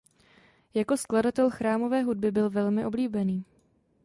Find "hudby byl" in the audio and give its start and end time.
2.03-2.49